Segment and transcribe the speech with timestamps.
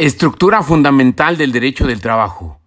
[0.00, 2.60] Estructura fundamental del derecho del trabajo.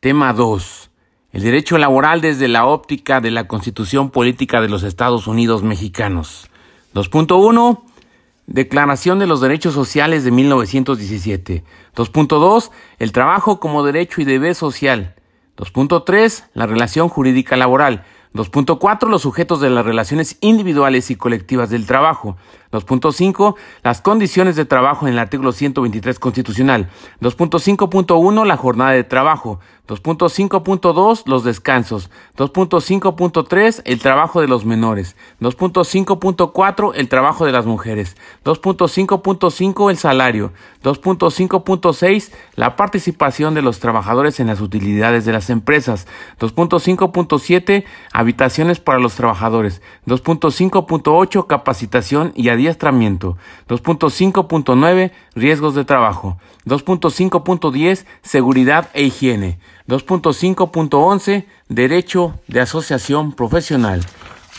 [0.00, 0.90] Tema 2.
[1.32, 6.48] El derecho laboral desde la óptica de la Constitución Política de los Estados Unidos Mexicanos.
[6.94, 7.82] 2.1.
[8.46, 11.62] Declaración de los Derechos Sociales de 1917.
[11.94, 12.70] 2.2.
[12.98, 15.14] El trabajo como derecho y deber social.
[15.58, 16.44] 2.3.
[16.54, 18.06] La relación jurídica laboral.
[18.32, 19.10] 2.4.
[19.10, 22.38] Los sujetos de las relaciones individuales y colectivas del trabajo.
[22.72, 23.54] 2.5.
[23.82, 26.90] Las condiciones de trabajo en el artículo 123 constitucional.
[27.20, 28.46] 2.5.1.
[28.46, 29.60] La jornada de trabajo.
[29.88, 38.16] 2.5.2 los descansos, 2.5.3 el trabajo de los menores, 2.5.4 el trabajo de las mujeres,
[38.44, 40.52] 2.5.5 el salario,
[40.84, 46.06] 2.5.6 la participación de los trabajadores en las utilidades de las empresas,
[46.38, 53.36] 2.5.7 habitaciones para los trabajadores, 2.5.8 capacitación y adiestramiento,
[53.68, 64.00] 2.5.9 riesgos de trabajo, 2.5.10 seguridad e higiene, 2.5.11 Derecho de asociación profesional.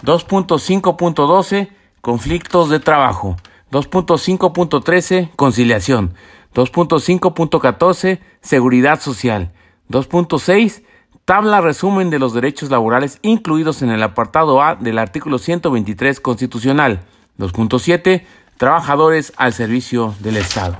[0.03, 1.69] 2.5.12
[2.01, 3.35] Conflictos de trabajo.
[3.71, 6.13] 2.5.13 Conciliación.
[6.53, 9.51] 2.5.14 Seguridad social.
[9.89, 10.83] 2.6
[11.25, 17.01] Tabla resumen de los derechos laborales incluidos en el apartado A del artículo 123 constitucional.
[17.39, 18.23] 2.7
[18.57, 20.77] Trabajadores al servicio del Estado.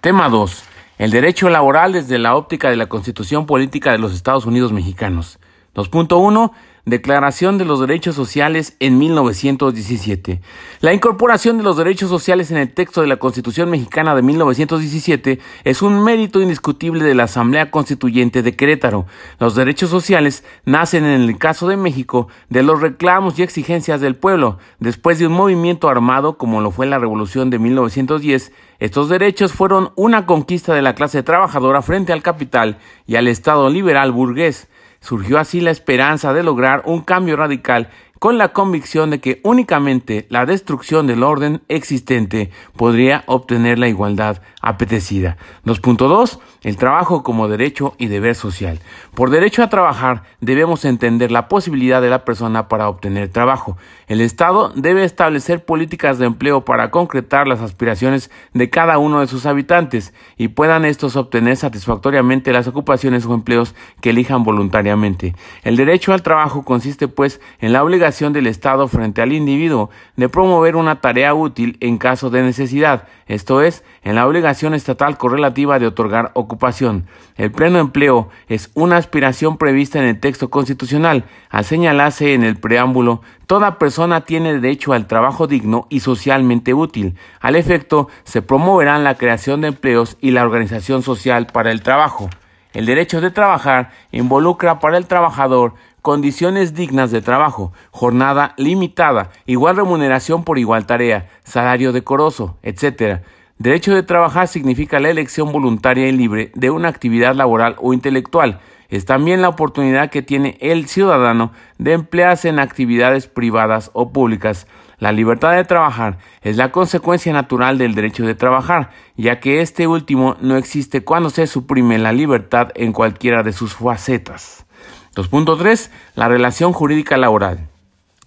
[0.00, 0.62] Tema 2.
[0.98, 5.40] El derecho laboral desde la óptica de la Constitución Política de los Estados Unidos Mexicanos.
[5.74, 6.52] 2.1.
[6.88, 10.40] Declaración de los Derechos Sociales en 1917.
[10.82, 15.40] La incorporación de los derechos sociales en el texto de la Constitución mexicana de 1917
[15.64, 19.06] es un mérito indiscutible de la Asamblea Constituyente de Querétaro.
[19.40, 24.14] Los derechos sociales nacen en el caso de México de los reclamos y exigencias del
[24.14, 28.52] pueblo, después de un movimiento armado como lo fue la Revolución de 1910.
[28.78, 33.70] Estos derechos fueron una conquista de la clase trabajadora frente al capital y al Estado
[33.70, 34.68] liberal burgués.
[35.06, 40.26] Surgió así la esperanza de lograr un cambio radical con la convicción de que únicamente
[40.30, 45.36] la destrucción del orden existente podría obtener la igualdad apetecida.
[45.64, 46.40] 2.2.
[46.64, 48.80] El trabajo como derecho y deber social.
[49.14, 53.76] Por derecho a trabajar debemos entender la posibilidad de la persona para obtener trabajo.
[54.08, 59.28] El Estado debe establecer políticas de empleo para concretar las aspiraciones de cada uno de
[59.28, 65.36] sus habitantes y puedan estos obtener satisfactoriamente las ocupaciones o empleos que elijan voluntariamente.
[65.62, 70.28] El derecho al trabajo consiste pues en la obligación del Estado frente al individuo de
[70.28, 75.78] promover una tarea útil en caso de necesidad, esto es, en la obligación estatal correlativa
[75.78, 77.06] de otorgar ocupación.
[77.36, 82.56] El pleno empleo es una aspiración prevista en el texto constitucional, al señalarse en el
[82.56, 87.14] preámbulo Toda persona tiene derecho al trabajo digno y socialmente útil.
[87.40, 92.28] Al efecto, se promoverán la creación de empleos y la organización social para el trabajo.
[92.72, 99.76] El derecho de trabajar involucra para el trabajador condiciones dignas de trabajo, jornada limitada, igual
[99.76, 103.22] remuneración por igual tarea, salario decoroso, etc.
[103.58, 108.60] Derecho de trabajar significa la elección voluntaria y libre de una actividad laboral o intelectual.
[108.90, 114.66] Es también la oportunidad que tiene el ciudadano de emplearse en actividades privadas o públicas.
[114.98, 119.86] La libertad de trabajar es la consecuencia natural del derecho de trabajar, ya que este
[119.86, 124.66] último no existe cuando se suprime la libertad en cualquiera de sus facetas.
[125.14, 125.90] 2.3.
[126.14, 127.68] La relación jurídica laboral.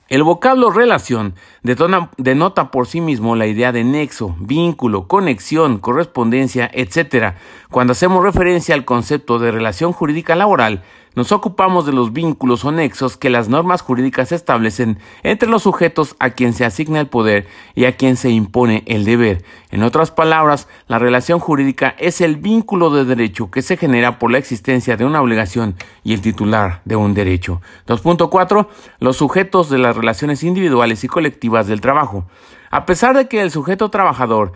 [0.09, 7.33] El vocablo relación denota por sí mismo la idea de nexo, vínculo, conexión, correspondencia, etc.
[7.69, 10.83] Cuando hacemos referencia al concepto de relación jurídica laboral,
[11.15, 16.15] nos ocupamos de los vínculos o nexos que las normas jurídicas establecen entre los sujetos
[16.19, 19.43] a quien se asigna el poder y a quien se impone el deber.
[19.71, 24.31] En otras palabras, la relación jurídica es el vínculo de derecho que se genera por
[24.31, 27.59] la existencia de una obligación y el titular de un derecho.
[27.87, 28.67] 2.4.
[28.99, 32.25] Los sujetos de las relaciones individuales y colectivas del trabajo.
[32.71, 34.53] A pesar de que el sujeto trabajador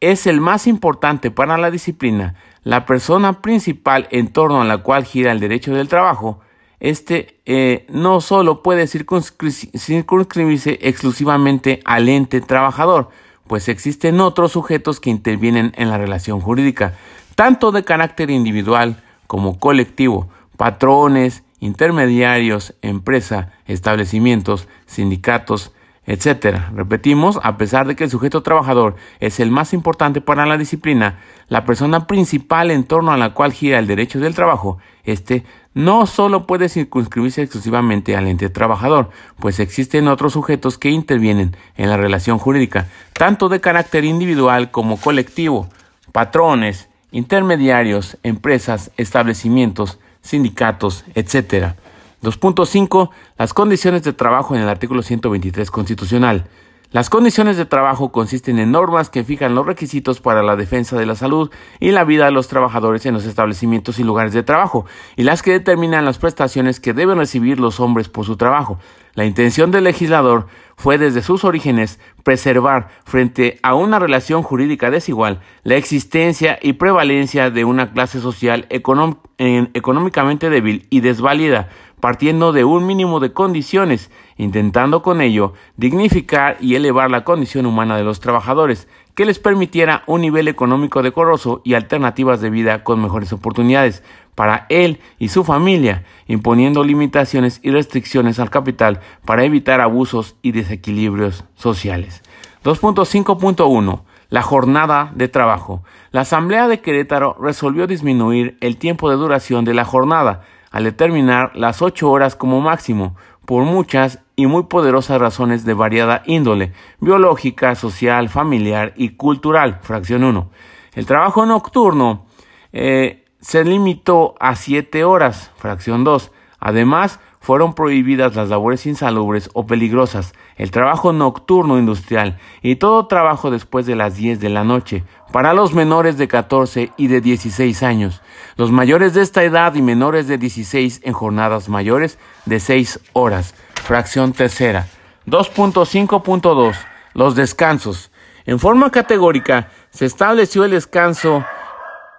[0.00, 2.34] es el más importante para la disciplina,
[2.64, 6.40] la persona principal en torno a la cual gira el derecho del trabajo,
[6.80, 13.10] este eh, no solo puede circunscribirse exclusivamente al ente trabajador,
[13.46, 16.94] pues existen otros sujetos que intervienen en la relación jurídica,
[17.36, 25.72] tanto de carácter individual como colectivo, patrones, intermediarios, empresa, establecimientos, sindicatos,
[26.06, 26.72] etcétera.
[26.74, 31.20] Repetimos, a pesar de que el sujeto trabajador es el más importante para la disciplina,
[31.48, 35.44] la persona principal en torno a la cual gira el derecho del trabajo, este
[35.74, 41.88] no solo puede circunscribirse exclusivamente al ente trabajador, pues existen otros sujetos que intervienen en
[41.88, 45.68] la relación jurídica, tanto de carácter individual como colectivo,
[46.12, 51.74] patrones, intermediarios, empresas, establecimientos, sindicatos, etc.
[52.22, 53.10] 2.5.
[53.36, 56.46] Las condiciones de trabajo en el artículo 123 constitucional.
[56.92, 61.06] Las condiciones de trabajo consisten en normas que fijan los requisitos para la defensa de
[61.06, 64.84] la salud y la vida de los trabajadores en los establecimientos y lugares de trabajo,
[65.16, 68.78] y las que determinan las prestaciones que deben recibir los hombres por su trabajo.
[69.14, 75.40] La intención del legislador fue desde sus orígenes preservar, frente a una relación jurídica desigual,
[75.64, 81.70] la existencia y prevalencia de una clase social económicamente débil y desválida,
[82.02, 87.96] partiendo de un mínimo de condiciones, intentando con ello dignificar y elevar la condición humana
[87.96, 93.00] de los trabajadores, que les permitiera un nivel económico decoroso y alternativas de vida con
[93.00, 94.02] mejores oportunidades
[94.34, 100.50] para él y su familia, imponiendo limitaciones y restricciones al capital para evitar abusos y
[100.50, 102.24] desequilibrios sociales.
[102.64, 104.00] 2.5.1
[104.32, 105.82] la jornada de trabajo.
[106.10, 110.40] La Asamblea de Querétaro resolvió disminuir el tiempo de duración de la jornada,
[110.72, 113.14] al determinar las ocho horas como máximo,
[113.44, 119.78] por muchas y muy poderosas razones de variada índole, biológica, social, familiar y cultural.
[119.82, 120.50] Fracción 1.
[120.94, 122.26] El trabajo nocturno
[122.72, 125.50] eh, se limitó a siete horas.
[125.56, 126.32] Fracción 2.
[126.58, 133.50] Además, fueron prohibidas las labores insalubres o peligrosas, el trabajo nocturno industrial y todo trabajo
[133.50, 137.82] después de las 10 de la noche, para los menores de 14 y de 16
[137.82, 138.22] años,
[138.56, 143.54] los mayores de esta edad y menores de 16 en jornadas mayores de 6 horas.
[143.74, 144.86] Fracción tercera.
[145.26, 146.76] 2.5.2.
[147.14, 148.10] Los descansos.
[148.46, 151.44] En forma categórica, se estableció el descanso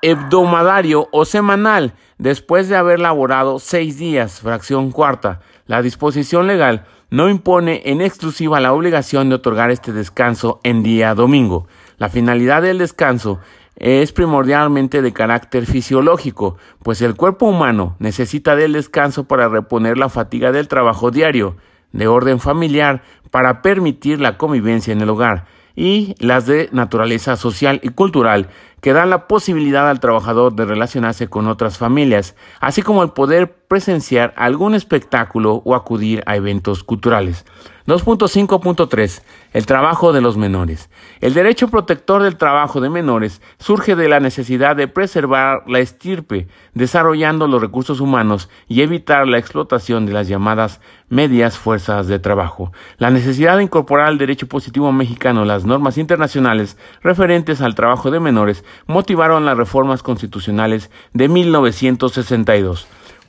[0.04, 5.40] hebdomadario o semanal después de haber laborado seis días, fracción cuarta.
[5.66, 11.16] La disposición legal no impone en exclusiva la obligación de otorgar este descanso en día
[11.16, 11.68] domingo.
[11.98, 13.40] La finalidad del descanso
[13.78, 20.10] es primordialmente de carácter fisiológico, pues el cuerpo humano necesita del descanso para reponer la
[20.10, 21.56] fatiga del trabajo diario,
[21.94, 27.80] de orden familiar, para permitir la convivencia en el hogar, y las de naturaleza social
[27.84, 28.50] y cultural,
[28.82, 33.54] que dan la posibilidad al trabajador de relacionarse con otras familias, así como el poder
[33.68, 37.46] presenciar algún espectáculo o acudir a eventos culturales.
[37.86, 39.22] 2.5.3.
[39.52, 40.90] El trabajo de los menores.
[41.20, 46.48] El derecho protector del trabajo de menores surge de la necesidad de preservar la estirpe,
[46.74, 52.72] desarrollando los recursos humanos y evitar la explotación de las llamadas medias fuerzas de trabajo.
[52.98, 58.22] La necesidad de incorporar al derecho positivo mexicano las normas internacionales referentes al trabajo de
[58.22, 62.88] menores motivaron las reformas constitucionales de 1962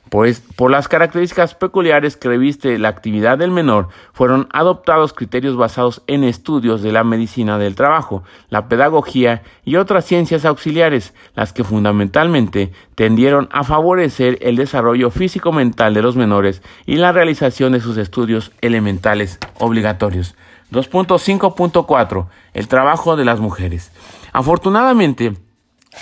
[0.09, 6.03] pues por las características peculiares que reviste la actividad del menor, fueron adoptados criterios basados
[6.07, 11.63] en estudios de la medicina del trabajo, la pedagogía y otras ciencias auxiliares, las que
[11.63, 17.97] fundamentalmente tendieron a favorecer el desarrollo físico-mental de los menores y la realización de sus
[17.97, 20.35] estudios elementales obligatorios.
[20.71, 23.91] 2.5.4 El trabajo de las mujeres.
[24.33, 25.33] Afortunadamente,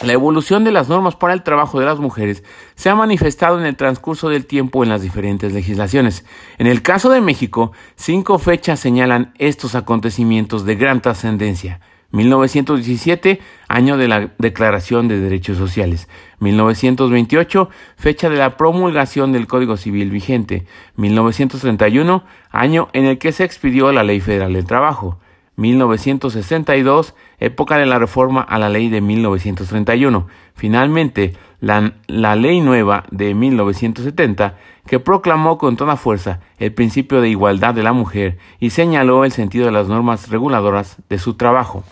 [0.01, 2.43] la evolución de las normas para el trabajo de las mujeres
[2.75, 6.25] se ha manifestado en el transcurso del tiempo en las diferentes legislaciones.
[6.57, 11.79] En el caso de México, cinco fechas señalan estos acontecimientos de gran trascendencia.
[12.13, 16.07] 1917, año de la Declaración de Derechos Sociales.
[16.39, 20.65] 1928, fecha de la promulgación del Código Civil vigente.
[20.95, 25.17] 1931, año en el que se expidió la Ley Federal del Trabajo.
[25.55, 30.27] 1962, época de la reforma a la ley de 1931.
[30.55, 34.57] Finalmente, la, la, ley nueva de 1970,
[34.87, 39.31] que proclamó con toda fuerza el principio de igualdad de la mujer y señaló el
[39.31, 41.83] sentido de las normas reguladoras de su trabajo.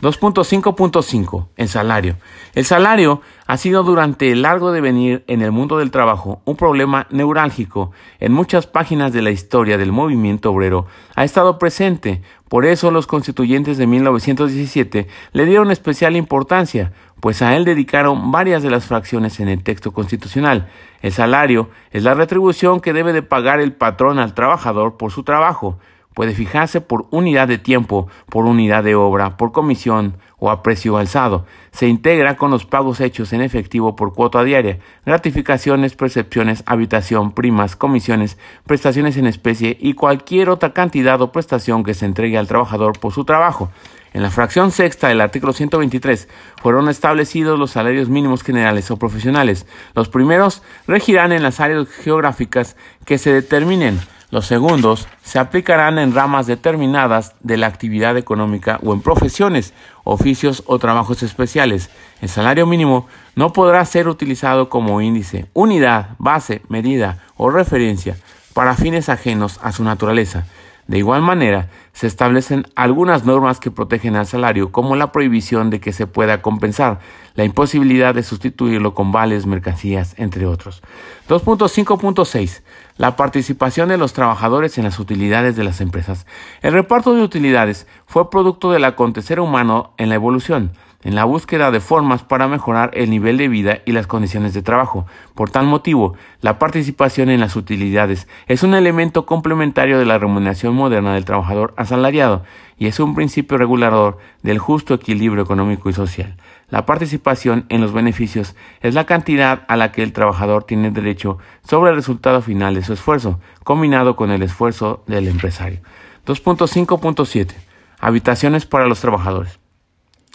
[0.00, 1.48] 2.5.5.
[1.56, 2.16] El salario.
[2.54, 7.06] El salario ha sido durante el largo devenir en el mundo del trabajo un problema
[7.10, 7.92] neurálgico.
[8.18, 12.22] En muchas páginas de la historia del movimiento obrero ha estado presente.
[12.48, 18.62] Por eso los constituyentes de 1917 le dieron especial importancia, pues a él dedicaron varias
[18.62, 20.68] de las fracciones en el texto constitucional.
[21.02, 25.22] El salario es la retribución que debe de pagar el patrón al trabajador por su
[25.22, 25.78] trabajo
[26.14, 30.96] puede fijarse por unidad de tiempo, por unidad de obra, por comisión o a precio
[30.96, 31.46] alzado.
[31.70, 37.76] Se integra con los pagos hechos en efectivo por cuota diaria, gratificaciones, percepciones, habitación, primas,
[37.76, 42.98] comisiones, prestaciones en especie y cualquier otra cantidad o prestación que se entregue al trabajador
[42.98, 43.70] por su trabajo.
[44.12, 46.28] En la fracción sexta del artículo 123
[46.60, 49.66] fueron establecidos los salarios mínimos generales o profesionales.
[49.94, 54.00] Los primeros regirán en las áreas geográficas que se determinen
[54.30, 60.62] Los segundos se aplicarán en ramas determinadas de la actividad económica o en profesiones, oficios
[60.66, 61.90] o trabajos especiales.
[62.20, 68.16] El salario mínimo no podrá ser utilizado como índice, unidad, base, medida o referencia
[68.54, 70.46] para fines ajenos a su naturaleza.
[70.86, 75.80] De igual manera, se establecen algunas normas que protegen al salario, como la prohibición de
[75.80, 77.00] que se pueda compensar,
[77.34, 80.82] la imposibilidad de sustituirlo con vales, mercancías, entre otros.
[81.28, 82.62] 2.5.6.
[82.96, 86.26] La participación de los trabajadores en las utilidades de las empresas.
[86.62, 91.70] El reparto de utilidades fue producto del acontecer humano en la evolución en la búsqueda
[91.70, 95.06] de formas para mejorar el nivel de vida y las condiciones de trabajo.
[95.34, 100.74] Por tal motivo, la participación en las utilidades es un elemento complementario de la remuneración
[100.74, 102.42] moderna del trabajador asalariado
[102.78, 106.36] y es un principio regulador del justo equilibrio económico y social.
[106.68, 111.38] La participación en los beneficios es la cantidad a la que el trabajador tiene derecho
[111.68, 115.80] sobre el resultado final de su esfuerzo, combinado con el esfuerzo del empresario.
[116.26, 117.54] 2.5.7
[117.98, 119.59] Habitaciones para los trabajadores.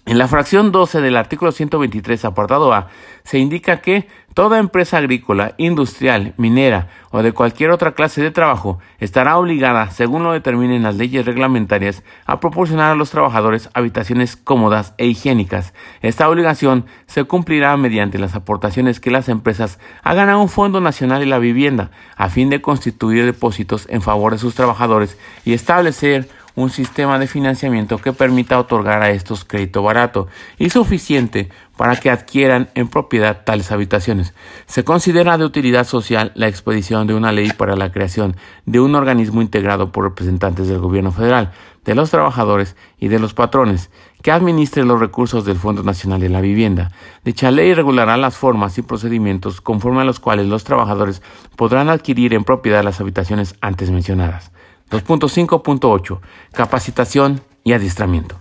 [0.08, 2.90] En la fracción 12 del artículo 123, apartado A,
[3.24, 8.78] se indica que toda empresa agrícola, industrial, minera o de cualquier otra clase de trabajo
[9.00, 14.94] estará obligada, según lo determinen las leyes reglamentarias, a proporcionar a los trabajadores habitaciones cómodas
[15.00, 15.74] e higiénicas.
[16.04, 21.20] Esta obligación se cumplirá mediante las aportaciones que las empresas hagan a un Fondo Nacional
[21.22, 26.30] de la Vivienda, a fin de constituir depósitos en favor de sus trabajadores y establecer
[26.56, 32.10] un sistema de financiamiento que permita otorgar a estos crédito barato y suficiente para que
[32.10, 34.34] adquieran en propiedad tales habitaciones.
[34.66, 38.96] Se considera de utilidad social la expedición de una ley para la creación de un
[38.96, 41.52] organismo integrado por representantes del gobierno federal,
[41.84, 43.92] de los trabajadores y de los patrones,
[44.24, 46.92] que administre los recursos del Fondo Nacional de la Vivienda.
[47.24, 51.22] Dicha ley regulará las formas y procedimientos conforme a los cuales los trabajadores
[51.56, 54.52] podrán adquirir en propiedad las habitaciones antes mencionadas.
[54.90, 56.20] 2.5.8
[56.54, 58.40] Capacitación y adiestramiento.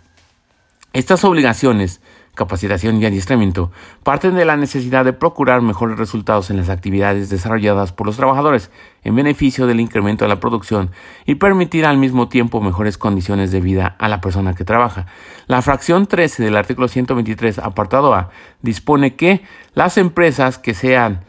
[0.92, 2.00] Estas obligaciones,
[2.34, 3.72] capacitación y adiestramiento,
[4.04, 8.70] parten de la necesidad de procurar mejores resultados en las actividades desarrolladas por los trabajadores
[9.02, 10.90] en beneficio del incremento de la producción
[11.24, 15.06] y permitir al mismo tiempo mejores condiciones de vida a la persona que trabaja.
[15.46, 18.30] La fracción 13 del artículo 123, apartado A,
[18.62, 21.24] dispone que las empresas que sean,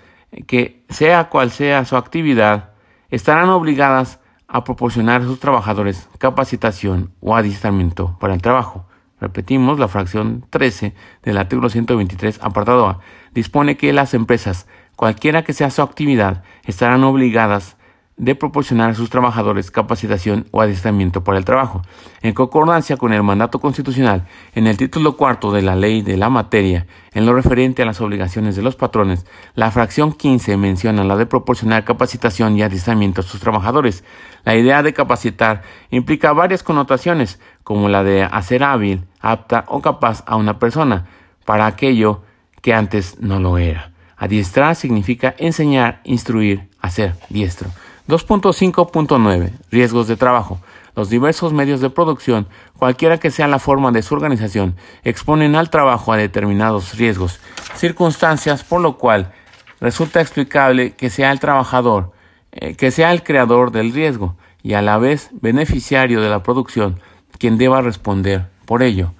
[0.46, 2.72] que sea cual sea su actividad,
[3.10, 4.20] estarán obligadas
[4.56, 8.88] a proporcionar a sus trabajadores capacitación o adiestramiento para el trabajo.
[9.20, 10.94] Repetimos, la fracción 13
[11.24, 13.00] del artículo 123, apartado A,
[13.34, 17.75] dispone que las empresas, cualquiera que sea su actividad, estarán obligadas
[18.18, 21.82] de proporcionar a sus trabajadores capacitación o adiestramiento para el trabajo.
[22.22, 26.30] En concordancia con el mandato constitucional, en el título cuarto de la ley de la
[26.30, 31.18] materia, en lo referente a las obligaciones de los patrones, la fracción 15 menciona la
[31.18, 34.06] de proporcionar capacitación y adiestramiento a sus trabajadores.
[34.46, 40.24] La idea de capacitar implica varias connotaciones, como la de hacer hábil, apta o capaz
[40.26, 41.06] a una persona
[41.44, 42.24] para aquello
[42.62, 43.92] que antes no lo era.
[44.18, 47.70] Adiestrar significa enseñar, instruir, hacer diestro.
[48.08, 50.60] 2.5.9 Riesgos de trabajo.
[50.96, 52.48] Los diversos medios de producción,
[52.78, 57.40] cualquiera que sea la forma de su organización, exponen al trabajo a determinados riesgos,
[57.76, 59.34] circunstancias por lo cual
[59.82, 62.14] resulta explicable que sea el trabajador,
[62.52, 67.00] eh, que sea el creador del riesgo y a la vez beneficiario de la producción
[67.38, 69.12] quien deba responder por ello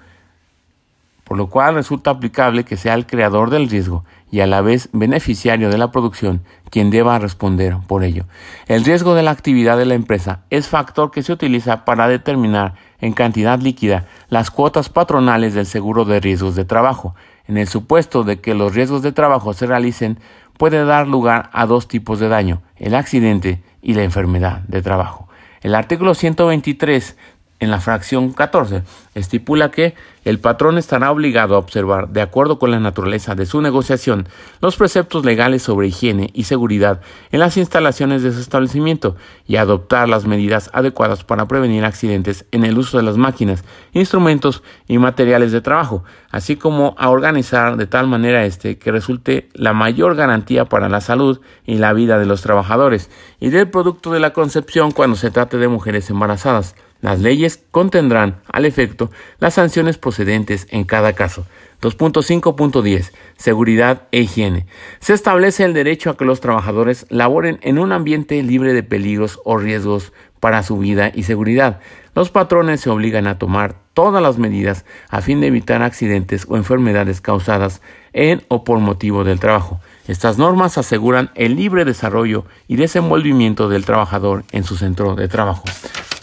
[1.26, 4.88] por lo cual resulta aplicable que sea el creador del riesgo y a la vez
[4.92, 8.26] beneficiario de la producción quien deba responder por ello.
[8.68, 12.74] El riesgo de la actividad de la empresa es factor que se utiliza para determinar
[13.00, 17.16] en cantidad líquida las cuotas patronales del seguro de riesgos de trabajo.
[17.48, 20.20] En el supuesto de que los riesgos de trabajo se realicen,
[20.56, 25.28] puede dar lugar a dos tipos de daño, el accidente y la enfermedad de trabajo.
[25.60, 27.16] El artículo 123
[27.60, 28.82] en la fracción 14
[29.14, 29.94] estipula que
[30.24, 34.28] el patrón estará obligado a observar, de acuerdo con la naturaleza de su negociación,
[34.60, 40.08] los preceptos legales sobre higiene y seguridad en las instalaciones de su establecimiento y adoptar
[40.08, 45.52] las medidas adecuadas para prevenir accidentes en el uso de las máquinas, instrumentos y materiales
[45.52, 50.64] de trabajo, así como a organizar de tal manera este que resulte la mayor garantía
[50.66, 53.10] para la salud y la vida de los trabajadores
[53.40, 58.40] y del producto de la concepción cuando se trate de mujeres embarazadas las leyes contendrán,
[58.50, 61.46] al efecto, las sanciones procedentes en cada caso.
[61.82, 64.66] 2.5.10 Seguridad e higiene.
[64.98, 69.40] Se establece el derecho a que los trabajadores laboren en un ambiente libre de peligros
[69.44, 71.80] o riesgos para su vida y seguridad.
[72.14, 76.56] Los patrones se obligan a tomar todas las medidas a fin de evitar accidentes o
[76.56, 79.80] enfermedades causadas en o por motivo del trabajo.
[80.08, 85.64] Estas normas aseguran el libre desarrollo y desenvolvimiento del trabajador en su centro de trabajo.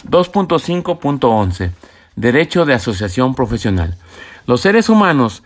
[0.09, 1.71] 2.5.11
[2.15, 3.97] Derecho de asociación profesional.
[4.45, 5.43] Los seres humanos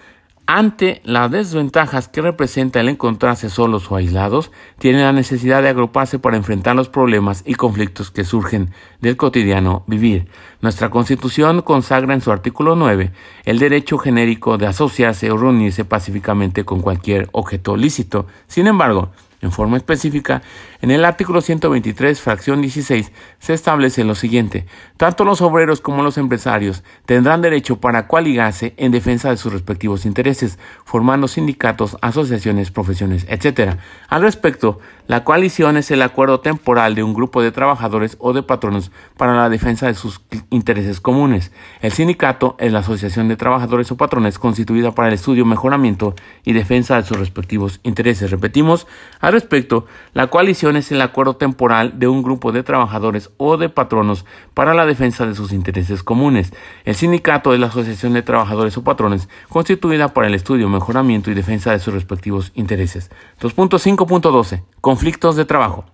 [0.47, 4.49] ante las desventajas que representa el encontrarse solos o aislados,
[4.79, 8.71] tienen la necesidad de agruparse para enfrentar los problemas y conflictos que surgen
[9.01, 10.29] del cotidiano vivir.
[10.61, 13.11] Nuestra Constitución consagra en su artículo 9
[13.43, 18.25] el derecho genérico de asociarse o reunirse pacíficamente con cualquier objeto lícito.
[18.47, 20.41] Sin embargo, en forma específica,
[20.81, 24.65] en el artículo 123, fracción 16, se establece lo siguiente.
[24.97, 30.05] Tanto los obreros como los empresarios tendrán derecho para coaligarse en defensa de sus respectivos
[30.05, 33.75] intereses, formando sindicatos, asociaciones, profesiones, etc.
[34.07, 38.43] Al respecto, la coalición es el acuerdo temporal de un grupo de trabajadores o de
[38.43, 41.53] patronos para la defensa de sus intereses comunes.
[41.81, 46.51] El sindicato es la asociación de trabajadores o patrones constituida para el estudio, mejoramiento y
[46.51, 48.31] defensa de sus respectivos intereses.
[48.31, 48.85] Repetimos,
[49.21, 53.69] al respecto, la coalición es el acuerdo temporal de un grupo de trabajadores o de
[53.69, 56.51] patronos para la defensa de sus intereses comunes.
[56.83, 61.33] El sindicato es la asociación de trabajadores o patrones constituida para el estudio, mejoramiento y
[61.33, 63.09] defensa de sus respectivos intereses.
[63.39, 64.63] 2.5.12.
[64.97, 65.85] Conflictos de trabajo.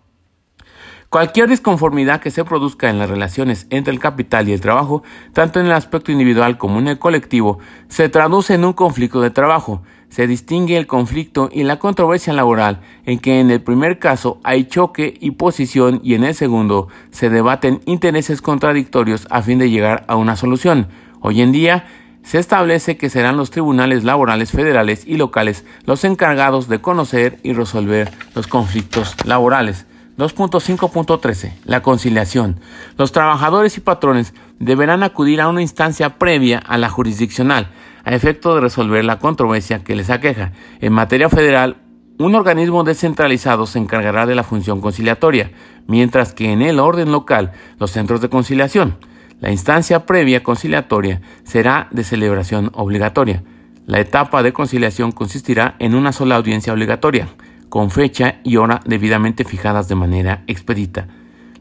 [1.09, 5.59] Cualquier disconformidad que se produzca en las relaciones entre el capital y el trabajo, tanto
[5.59, 9.83] en el aspecto individual como en el colectivo, se traduce en un conflicto de trabajo
[10.13, 14.65] se distingue el conflicto y la controversia laboral en que en el primer caso hay
[14.65, 20.05] choque y posición y en el segundo se debaten intereses contradictorios a fin de llegar
[20.07, 20.87] a una solución.
[21.19, 21.87] Hoy en día
[22.23, 27.53] se establece que serán los tribunales laborales federales y locales los encargados de conocer y
[27.53, 29.85] resolver los conflictos laborales.
[30.17, 31.53] 2.5.13.
[31.65, 32.59] La conciliación.
[32.97, 37.67] Los trabajadores y patrones deberán acudir a una instancia previa a la jurisdiccional
[38.05, 40.51] a efecto de resolver la controversia que les aqueja.
[40.81, 41.77] En materia federal,
[42.19, 45.51] un organismo descentralizado se encargará de la función conciliatoria,
[45.87, 48.97] mientras que en el orden local, los centros de conciliación.
[49.39, 53.43] La instancia previa conciliatoria será de celebración obligatoria.
[53.85, 57.27] La etapa de conciliación consistirá en una sola audiencia obligatoria,
[57.69, 61.07] con fecha y hora debidamente fijadas de manera expedita.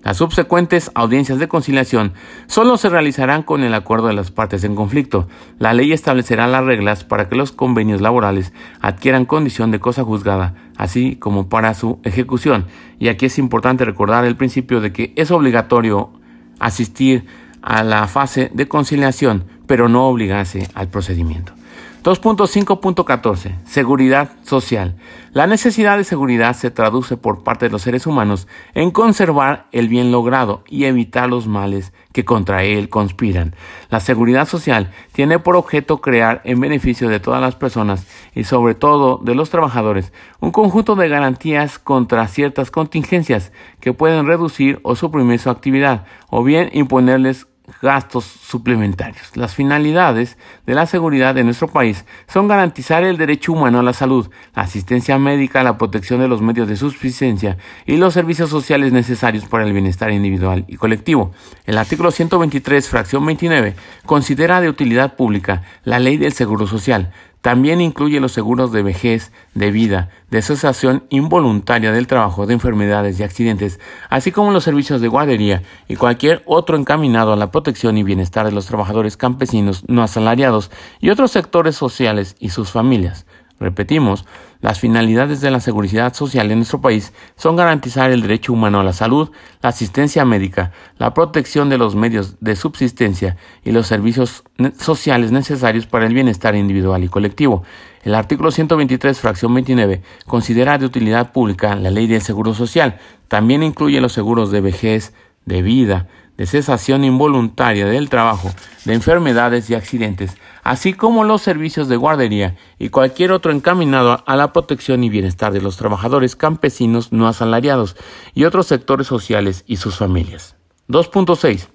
[0.04, 2.12] Las subsecuentes audiencias de conciliación
[2.46, 5.28] solo se realizarán con el acuerdo de las partes en conflicto.
[5.60, 10.54] La ley establecerá las reglas para que los convenios laborales adquieran condición de cosa juzgada,
[10.76, 12.66] así como para su ejecución.
[12.98, 16.10] Y aquí es importante recordar el principio de que es obligatorio
[16.58, 17.24] asistir
[17.62, 21.54] a la fase de conciliación, pero no obligarse al procedimiento.
[22.02, 23.64] 2.5.14.
[23.64, 24.96] Seguridad social.
[25.32, 29.86] La necesidad de seguridad se traduce por parte de los seres humanos en conservar el
[29.86, 33.54] bien logrado y evitar los males que contra él conspiran.
[33.88, 38.74] La seguridad social tiene por objeto crear en beneficio de todas las personas y sobre
[38.74, 44.96] todo de los trabajadores un conjunto de garantías contra ciertas contingencias que pueden reducir o
[44.96, 47.46] suprimir su actividad o bien imponerles
[47.80, 49.36] gastos suplementarios.
[49.36, 53.92] Las finalidades de la seguridad de nuestro país son garantizar el derecho humano a la
[53.92, 57.56] salud, la asistencia médica, la protección de los medios de subsistencia
[57.86, 61.32] y los servicios sociales necesarios para el bienestar individual y colectivo.
[61.64, 67.80] El artículo 123, fracción 29, considera de utilidad pública la ley del seguro social, también
[67.80, 73.24] incluye los seguros de vejez, de vida, de cesación involuntaria del trabajo, de enfermedades y
[73.24, 78.04] accidentes, así como los servicios de guardería y cualquier otro encaminado a la protección y
[78.04, 83.26] bienestar de los trabajadores campesinos no asalariados y otros sectores sociales y sus familias.
[83.62, 84.26] Repetimos,
[84.60, 88.84] las finalidades de la seguridad social en nuestro país son garantizar el derecho humano a
[88.84, 89.30] la salud,
[89.62, 94.42] la asistencia médica, la protección de los medios de subsistencia y los servicios
[94.78, 97.62] sociales necesarios para el bienestar individual y colectivo.
[98.02, 102.98] El artículo 123, fracción 29, considera de utilidad pública la ley del seguro social.
[103.28, 108.50] También incluye los seguros de vejez, de vida, de cesación involuntaria del trabajo,
[108.84, 114.36] de enfermedades y accidentes, así como los servicios de guardería y cualquier otro encaminado a
[114.36, 117.96] la protección y bienestar de los trabajadores campesinos no asalariados
[118.34, 120.56] y otros sectores sociales y sus familias.
[120.88, 121.68] 2.6.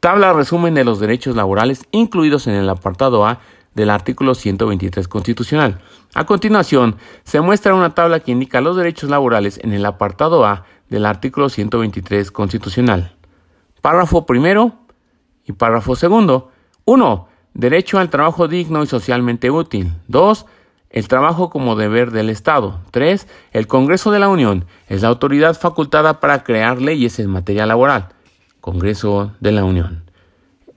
[0.00, 3.40] Tabla resumen de los derechos laborales incluidos en el apartado A
[3.74, 5.80] del artículo 123 constitucional.
[6.14, 10.66] A continuación, se muestra una tabla que indica los derechos laborales en el apartado A
[10.90, 13.16] del artículo 123 constitucional.
[13.82, 14.72] Párrafo primero
[15.44, 16.52] y párrafo segundo.
[16.84, 17.28] 1.
[17.52, 19.92] Derecho al trabajo digno y socialmente útil.
[20.06, 20.46] 2.
[20.88, 22.80] El trabajo como deber del Estado.
[22.92, 23.26] 3.
[23.52, 28.10] El Congreso de la Unión es la autoridad facultada para crear leyes en materia laboral.
[28.60, 30.04] Congreso de la Unión.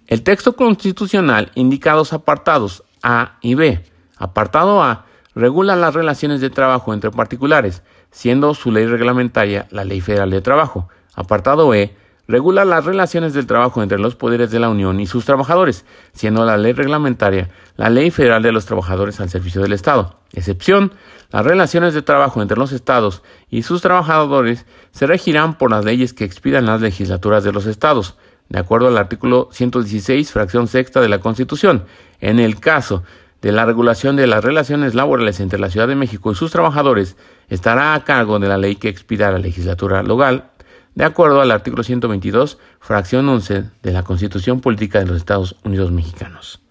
[0.08, 3.84] El texto constitucional indica dos apartados, A y B.
[4.18, 10.02] Apartado A regula las relaciones de trabajo entre particulares, siendo su ley reglamentaria la Ley
[10.02, 10.90] Federal de Trabajo.
[11.14, 11.96] Apartado E
[12.28, 16.46] regula las relaciones del trabajo entre los poderes de la Unión y sus trabajadores, siendo
[16.46, 20.18] la ley reglamentaria la Ley Federal de los Trabajadores al Servicio del Estado.
[20.34, 20.94] Excepción,
[21.32, 26.14] las relaciones de trabajo entre los estados y sus trabajadores se regirán por las leyes
[26.14, 28.16] que expidan las legislaturas de los estados,
[28.50, 31.86] de acuerdo al artículo 116, fracción sexta de la Constitución.
[32.22, 33.04] En el caso
[33.42, 37.18] de la regulación de las relaciones laborales entre la Ciudad de México y sus trabajadores,
[37.50, 40.52] estará a cargo de la ley que expida la legislatura local
[40.96, 45.92] de acuerdo al artículo 122, fracción 11 de la Constitución Política de los Estados Unidos
[45.92, 46.62] Mexicanos.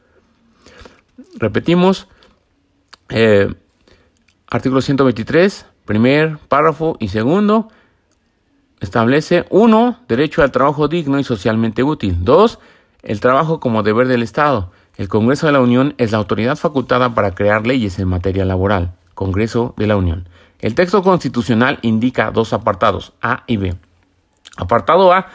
[1.36, 2.08] Repetimos,
[3.10, 3.54] eh,
[4.48, 7.68] artículo 123, primer párrafo y segundo,
[8.80, 10.00] establece 1.
[10.08, 12.16] Derecho al trabajo digno y socialmente útil.
[12.20, 12.58] 2.
[13.02, 14.72] El trabajo como deber del Estado.
[14.96, 18.92] El Congreso de la Unión es la autoridad facultada para crear leyes en materia laboral.
[19.14, 20.28] Congreso de la Unión.
[20.60, 23.74] El texto constitucional indica dos apartados, A y B.
[24.56, 25.28] Apartado A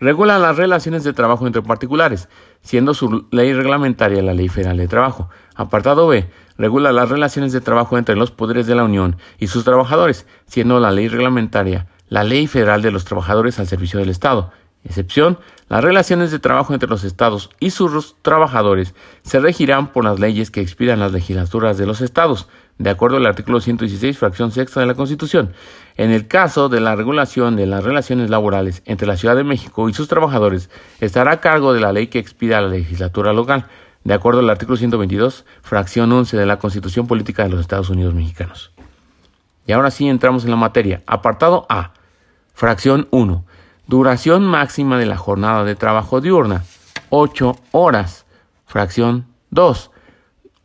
[0.00, 2.28] regula las relaciones de trabajo entre particulares,
[2.62, 5.30] siendo su ley reglamentaria la Ley Federal de Trabajo.
[5.54, 9.64] Apartado B regula las relaciones de trabajo entre los poderes de la Unión y sus
[9.64, 14.52] trabajadores, siendo la ley reglamentaria la Ley Federal de los Trabajadores al Servicio del Estado.
[14.84, 20.20] Excepción, las relaciones de trabajo entre los estados y sus trabajadores se regirán por las
[20.20, 24.80] leyes que expidan las legislaturas de los estados, de acuerdo al artículo 116, fracción sexta
[24.80, 25.54] de la Constitución.
[25.96, 29.88] En el caso de la regulación de las relaciones laborales entre la Ciudad de México
[29.88, 30.68] y sus trabajadores,
[31.00, 33.66] estará a cargo de la ley que expida la legislatura local,
[34.02, 38.12] de acuerdo al artículo 122, fracción 11 de la Constitución Política de los Estados Unidos
[38.12, 38.72] Mexicanos.
[39.66, 41.02] Y ahora sí entramos en la materia.
[41.06, 41.92] Apartado A,
[42.54, 43.44] fracción 1.
[43.86, 46.64] Duración máxima de la jornada de trabajo diurna,
[47.10, 48.26] 8 horas.
[48.66, 49.90] Fracción 2.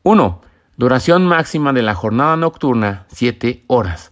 [0.04, 0.42] 1.
[0.78, 4.12] Duración máxima de la jornada nocturna, 7 horas.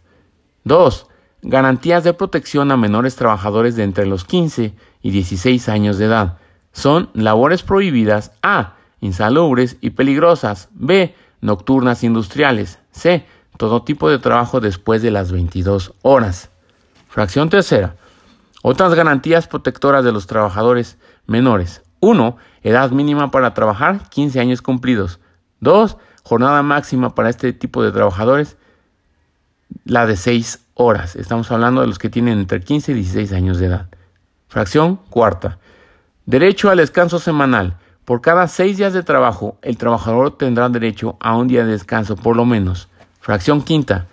[0.66, 1.07] 2.
[1.42, 6.38] Garantías de protección a menores trabajadores de entre los 15 y 16 años de edad.
[6.72, 8.76] Son labores prohibidas A.
[9.00, 10.70] Insalubres y peligrosas.
[10.74, 11.16] B.
[11.42, 12.80] Nocturnas industriales.
[12.92, 13.26] C.
[13.58, 16.50] Todo tipo de trabajo después de las 22 horas.
[17.08, 17.96] Fracción tercera.
[18.64, 21.84] Otras garantías protectoras de los trabajadores menores.
[22.00, 22.38] 1.
[22.64, 25.20] Edad mínima para trabajar, 15 años cumplidos.
[25.60, 25.98] 2
[26.28, 28.58] jornada máxima para este tipo de trabajadores,
[29.86, 31.16] la de 6 horas.
[31.16, 33.88] Estamos hablando de los que tienen entre 15 y 16 años de edad.
[34.48, 35.60] Fracción cuarta.
[36.26, 37.78] Derecho al descanso semanal.
[38.06, 42.16] Por cada 6 días de trabajo, el trabajador tendrá derecho a un día de descanso
[42.16, 42.88] por lo menos.
[43.20, 44.08] Fracción quinta.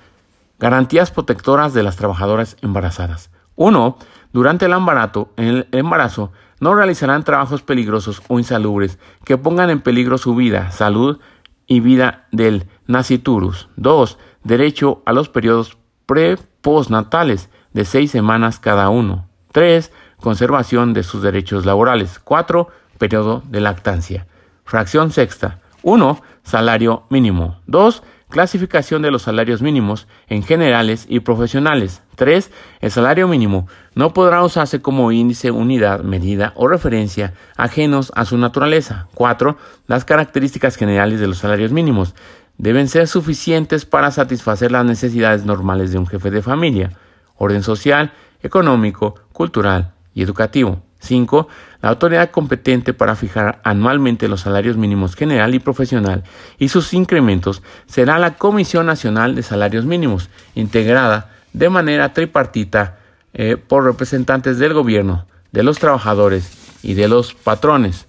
[0.59, 3.31] Garantías protectoras de las trabajadoras embarazadas.
[3.57, 3.97] 1.
[4.33, 10.19] Durante el embarazo, el embarazo no realizarán trabajos peligrosos o insalubres que pongan en peligro
[10.19, 11.21] su vida, salud
[11.67, 13.69] y vida del naciturus.
[13.77, 14.19] 2.
[14.45, 19.27] Derecho a los periodos pre-postnatales de seis semanas cada uno.
[19.53, 19.91] 3.
[20.21, 22.19] Conservación de sus derechos laborales.
[22.19, 22.69] 4.
[22.99, 24.27] Periodo de lactancia.
[24.65, 25.61] Fracción sexta.
[25.83, 26.21] 1.
[26.43, 27.59] Salario mínimo.
[27.67, 28.03] 2.
[28.29, 32.03] Clasificación de los salarios mínimos en generales y profesionales.
[32.17, 32.51] 3.
[32.81, 38.37] El salario mínimo no podrá usarse como índice, unidad, medida o referencia ajenos a su
[38.37, 39.09] naturaleza.
[39.15, 39.57] 4.
[39.87, 42.15] Las características generales de los salarios mínimos
[42.59, 46.93] deben ser suficientes para satisfacer las necesidades normales de un jefe de familia,
[47.37, 48.13] orden social,
[48.43, 50.83] económico, cultural y educativo.
[51.01, 51.49] 5.
[51.83, 56.25] La autoridad competente para fijar anualmente los salarios mínimos general y profesional
[56.59, 62.99] y sus incrementos será la Comisión Nacional de Salarios Mínimos, integrada de manera tripartita
[63.35, 66.51] eh, por representantes del gobierno, de los trabajadores
[66.83, 68.07] y de los patrones.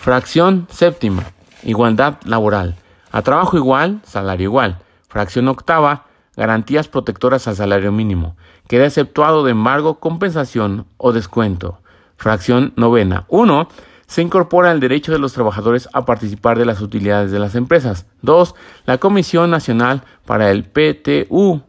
[0.00, 1.24] Fracción séptima,
[1.62, 2.76] igualdad laboral.
[3.14, 4.78] A trabajo igual, salario igual.
[5.06, 8.36] Fracción octava, garantías protectoras al salario mínimo.
[8.66, 11.78] Queda exceptuado de embargo, compensación o descuento.
[12.16, 13.24] Fracción novena.
[13.28, 13.68] 1.
[14.08, 18.06] Se incorpora el derecho de los trabajadores a participar de las utilidades de las empresas.
[18.22, 18.56] 2.
[18.84, 21.62] La Comisión Nacional para el PTU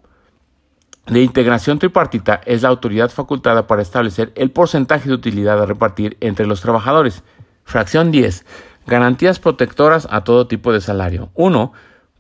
[1.06, 6.18] de integración tripartita es la autoridad facultada para establecer el porcentaje de utilidad a repartir
[6.22, 7.22] entre los trabajadores.
[7.66, 8.46] Fracción 10.
[8.88, 11.30] Garantías protectoras a todo tipo de salario.
[11.34, 11.74] 1.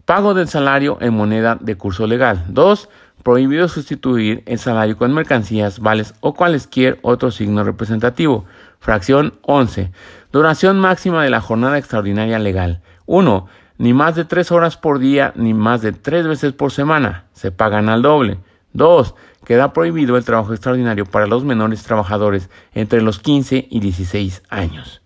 [0.05, 2.45] Pago del salario en moneda de curso legal.
[2.49, 2.89] 2
[3.25, 8.45] prohibido sustituir el salario con mercancías, vales o cualesquier otro signo representativo.
[8.79, 9.91] Fracción 11.
[10.31, 12.81] Duración máxima de la jornada extraordinaria legal.
[13.07, 13.47] 1.
[13.79, 17.25] Ni más de tres horas por día ni más de tres veces por semana.
[17.33, 18.37] Se pagan al doble.
[18.73, 19.15] 2.
[19.43, 25.01] Queda prohibido el trabajo extraordinario para los menores trabajadores entre los 15 y 16 años.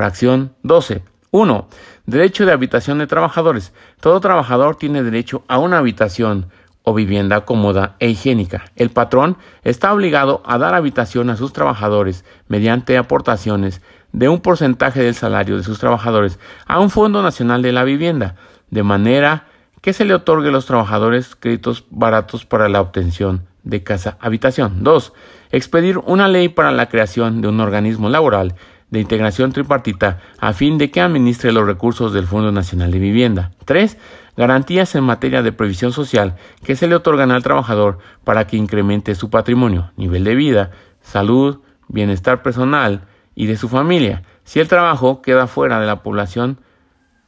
[0.00, 1.02] Fracción 12.
[1.30, 1.68] 1.
[2.06, 3.74] Derecho de habitación de trabajadores.
[4.00, 6.46] Todo trabajador tiene derecho a una habitación
[6.84, 8.64] o vivienda cómoda e higiénica.
[8.76, 13.82] El patrón está obligado a dar habitación a sus trabajadores mediante aportaciones
[14.12, 18.36] de un porcentaje del salario de sus trabajadores a un Fondo Nacional de la Vivienda,
[18.70, 19.48] de manera
[19.82, 24.82] que se le otorgue a los trabajadores créditos baratos para la obtención de casa habitación.
[24.82, 25.12] 2.
[25.52, 28.54] Expedir una ley para la creación de un organismo laboral
[28.90, 33.52] de integración tripartita a fin de que administre los recursos del Fondo Nacional de Vivienda.
[33.64, 33.96] 3.
[34.36, 39.14] Garantías en materia de previsión social que se le otorgan al trabajador para que incremente
[39.14, 40.70] su patrimonio, nivel de vida,
[41.02, 43.02] salud, bienestar personal
[43.34, 44.22] y de su familia.
[44.44, 46.58] Si el trabajo queda fuera de la población,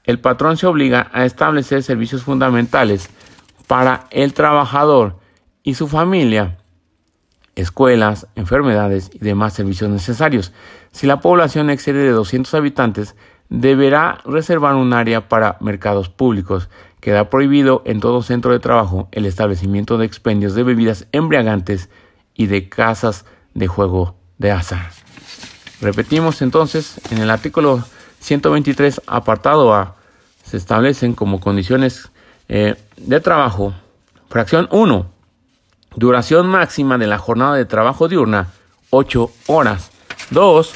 [0.04, 3.10] el patrón se obliga a establecer servicios fundamentales
[3.68, 5.18] para el trabajador
[5.62, 6.58] y su familia
[7.56, 10.52] escuelas, enfermedades y demás servicios necesarios.
[10.90, 13.14] Si la población excede de 200 habitantes,
[13.48, 16.70] deberá reservar un área para mercados públicos.
[17.00, 21.90] Queda prohibido en todo centro de trabajo el establecimiento de expendios de bebidas embriagantes
[22.34, 24.90] y de casas de juego de azar.
[25.80, 27.84] Repetimos entonces, en el artículo
[28.20, 29.96] 123, apartado A,
[30.44, 32.10] se establecen como condiciones
[32.48, 33.74] eh, de trabajo,
[34.28, 35.11] fracción 1,
[35.96, 38.48] Duración máxima de la jornada de trabajo diurna,
[38.90, 39.90] 8 horas.
[40.30, 40.74] 2.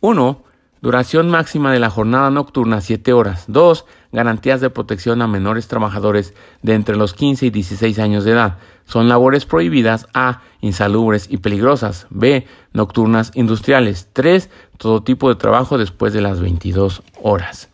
[0.00, 0.42] 1.
[0.82, 3.44] Duración máxima de la jornada nocturna, 7 horas.
[3.48, 3.86] 2.
[4.12, 8.58] Garantías de protección a menores trabajadores de entre los 15 y 16 años de edad.
[8.84, 10.42] Son labores prohibidas A.
[10.60, 12.06] Insalubres y peligrosas.
[12.10, 12.46] B.
[12.72, 14.08] Nocturnas industriales.
[14.12, 14.50] 3.
[14.76, 17.70] Todo tipo de trabajo después de las 22 horas.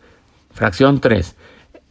[0.51, 1.35] Fracción 3.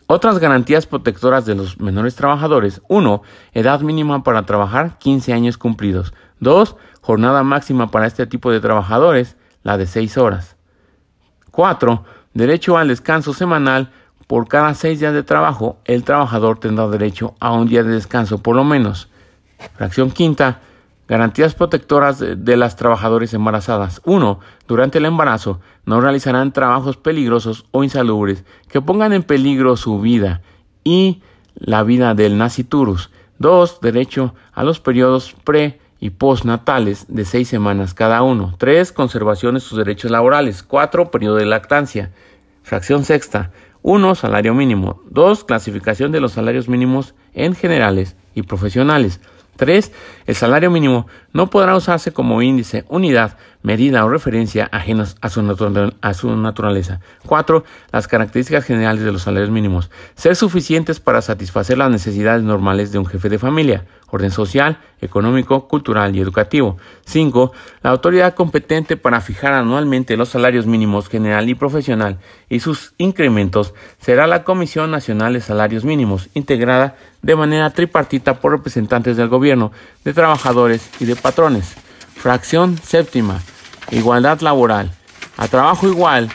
[0.09, 2.81] Otras garantías protectoras de los menores trabajadores.
[2.88, 3.23] 1.
[3.55, 6.14] Edad mínima para trabajar, 15 años cumplidos.
[6.38, 6.77] 2.
[7.01, 10.57] Jornada máxima para este tipo de trabajadores, la de 6 horas.
[11.51, 12.05] 4.
[12.35, 13.90] Derecho al descanso semanal.
[14.29, 18.38] Por cada 6 días de trabajo, el trabajador tendrá derecho a un día de descanso
[18.38, 19.09] por lo menos.
[19.75, 20.61] Fracción quinta.
[21.09, 24.01] Garantías protectoras de las trabajadoras embarazadas.
[24.05, 24.40] 1.
[24.66, 30.42] Durante el embarazo no realizarán trabajos peligrosos o insalubres que pongan en peligro su vida
[30.83, 31.23] y
[31.55, 33.11] la vida del naciturus.
[33.38, 33.81] 2.
[33.81, 38.55] Derecho a los periodos pre y postnatales de seis semanas cada uno.
[38.59, 38.90] 3.
[38.92, 40.62] Conservación de sus derechos laborales.
[40.64, 41.11] 4.
[41.12, 42.11] Periodo de lactancia.
[42.62, 43.53] Fracción sexta.
[43.83, 44.14] 1.
[44.16, 45.03] Salario mínimo.
[45.11, 45.45] 2.
[45.45, 49.21] Clasificación de los salarios mínimos en generales y profesionales.
[49.57, 49.92] 3.
[50.27, 55.40] El salario mínimo no podrá usarse como índice, unidad, medida o referencia ajenas a su,
[56.01, 57.01] a su, naturaleza.
[57.27, 57.64] 4.
[57.92, 59.90] Las características generales de los salarios mínimos.
[60.14, 65.66] Ser suficientes para satisfacer las necesidades normales de un jefe de familia orden social, económico,
[65.69, 66.77] cultural y educativo.
[67.07, 67.53] 5.
[67.83, 73.75] La autoridad competente para fijar anualmente los salarios mínimos general y profesional y sus incrementos
[73.99, 79.73] será la Comisión Nacional de Salarios Mínimos, integrada de manera tripartita por representantes del gobierno,
[80.05, 81.75] de trabajadores y de patrones.
[82.14, 83.40] Fracción séptima.
[83.90, 84.90] Igualdad laboral.
[85.37, 86.31] A trabajo igual,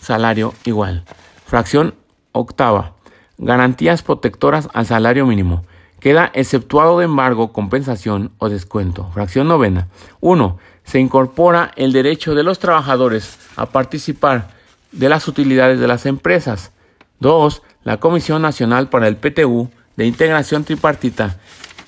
[0.00, 1.04] salario igual.
[1.46, 1.94] Fracción
[2.32, 2.92] octava.
[3.36, 5.64] Garantías protectoras al salario mínimo
[6.04, 9.10] queda exceptuado de embargo, compensación o descuento.
[9.14, 9.88] Fracción novena.
[10.20, 10.58] 1.
[10.84, 14.50] Se incorpora el derecho de los trabajadores a participar
[14.92, 16.72] de las utilidades de las empresas.
[17.20, 17.62] 2.
[17.84, 21.38] La Comisión Nacional para el PTU de Integración Tripartita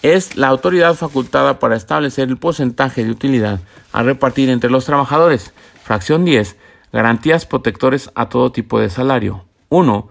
[0.00, 3.60] es la autoridad facultada para establecer el porcentaje de utilidad
[3.92, 5.52] a repartir entre los trabajadores.
[5.84, 6.56] Fracción 10.
[6.90, 9.44] Garantías protectores a todo tipo de salario.
[9.68, 10.08] 1.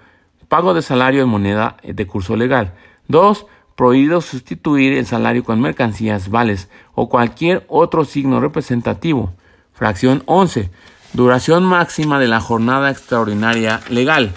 [0.48, 2.76] Pago de salario en moneda de curso legal.
[3.08, 9.34] 2 prohibido sustituir el salario con mercancías, vales o cualquier otro signo representativo.
[9.74, 10.72] Fracción 11.
[11.14, 14.34] Duración máxima de la jornada extraordinaria legal.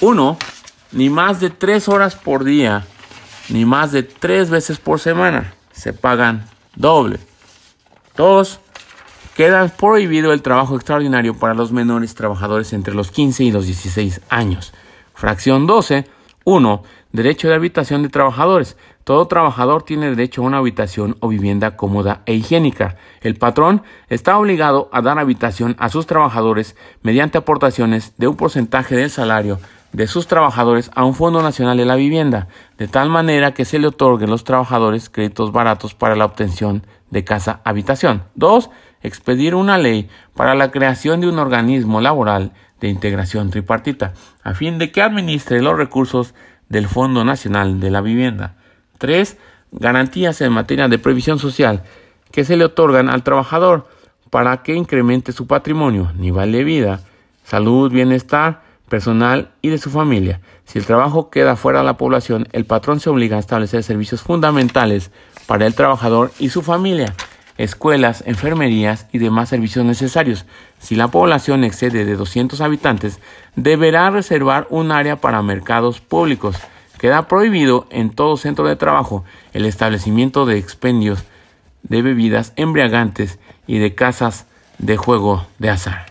[0.00, 0.38] 1.
[0.92, 2.86] Ni más de 3 horas por día,
[3.48, 5.54] ni más de 3 veces por semana.
[5.72, 7.18] Se pagan doble.
[8.16, 8.60] 2.
[9.34, 14.20] Queda prohibido el trabajo extraordinario para los menores trabajadores entre los 15 y los 16
[14.28, 14.72] años.
[15.14, 16.06] Fracción 12.
[16.44, 16.82] 1.
[17.14, 18.76] Derecho de habitación de trabajadores.
[19.04, 22.96] Todo trabajador tiene derecho a una habitación o vivienda cómoda e higiénica.
[23.20, 28.96] El patrón está obligado a dar habitación a sus trabajadores mediante aportaciones de un porcentaje
[28.96, 29.60] del salario
[29.92, 32.48] de sus trabajadores a un Fondo Nacional de la Vivienda,
[32.78, 37.22] de tal manera que se le otorguen los trabajadores créditos baratos para la obtención de
[37.22, 38.24] casa habitación.
[38.34, 38.70] 2.
[39.04, 44.78] Expedir una ley para la creación de un organismo laboral de integración tripartita, a fin
[44.78, 46.34] de que administre los recursos
[46.68, 48.54] del Fondo Nacional de la Vivienda.
[48.98, 49.36] 3.
[49.72, 51.82] Garantías en materia de previsión social
[52.30, 53.88] que se le otorgan al trabajador
[54.30, 57.00] para que incremente su patrimonio, nivel de vida,
[57.44, 60.40] salud, bienestar personal y de su familia.
[60.64, 64.22] Si el trabajo queda fuera de la población, el patrón se obliga a establecer servicios
[64.22, 65.10] fundamentales
[65.46, 67.14] para el trabajador y su familia,
[67.58, 70.44] escuelas, enfermerías y demás servicios necesarios.
[70.78, 73.20] Si la población excede de 200 habitantes,
[73.56, 76.56] deberá reservar un área para mercados públicos.
[76.98, 81.24] Queda prohibido en todo centro de trabajo el establecimiento de expendios
[81.82, 84.46] de bebidas embriagantes y de casas
[84.78, 86.06] de juego de azar.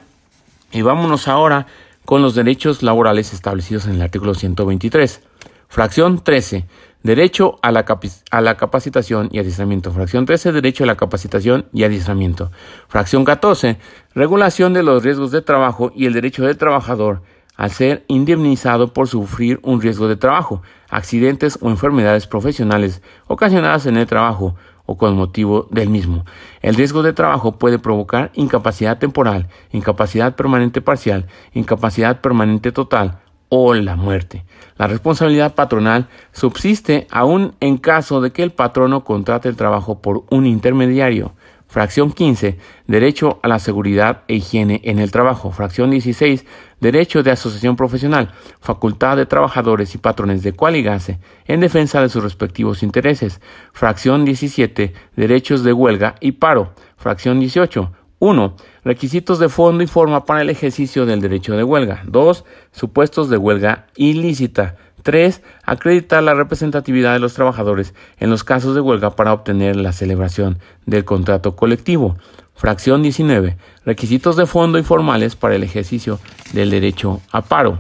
[0.71, 1.67] Y vámonos ahora
[2.05, 5.21] con los derechos laborales establecidos en el artículo 123.
[5.67, 6.65] Fracción 13.
[7.03, 7.85] Derecho a la,
[8.31, 9.91] a la, capacitación y adiestramiento.
[9.91, 10.53] Fracción 13.
[10.53, 12.49] Derecho a la capacitación y adiestramiento.
[12.87, 13.77] Fracción 14.
[14.15, 17.21] Regulación de los riesgos de trabajo y el derecho del trabajador
[17.57, 23.97] al ser indemnizado por sufrir un riesgo de trabajo, accidentes o enfermedades profesionales ocasionadas en
[23.97, 26.25] el trabajo o con motivo del mismo.
[26.61, 33.19] El riesgo de trabajo puede provocar incapacidad temporal, incapacidad permanente parcial, incapacidad permanente total
[33.55, 34.45] o la muerte.
[34.77, 40.23] La responsabilidad patronal subsiste aún en caso de que el patrono contrate el trabajo por
[40.31, 41.33] un intermediario.
[41.67, 42.57] Fracción 15.
[42.87, 45.51] Derecho a la seguridad e higiene en el trabajo.
[45.51, 46.47] Fracción 16.
[46.79, 48.31] Derecho de asociación profesional.
[48.59, 53.39] Facultad de trabajadores y patrones de cualigase en defensa de sus respectivos intereses.
[53.71, 54.93] Fracción 17.
[55.15, 56.73] Derechos de huelga y paro.
[56.97, 57.91] Fracción 18.
[58.23, 58.55] 1.
[58.85, 62.03] Requisitos de fondo y forma para el ejercicio del derecho de huelga.
[62.05, 62.45] 2.
[62.71, 64.77] Supuestos de huelga ilícita.
[65.01, 65.41] 3.
[65.65, 70.57] Acreditar la representatividad de los trabajadores en los casos de huelga para obtener la celebración
[70.85, 72.15] del contrato colectivo.
[72.55, 73.57] Fracción 19.
[73.85, 76.17] Requisitos de fondo informales para el ejercicio
[76.53, 77.79] del derecho a paro.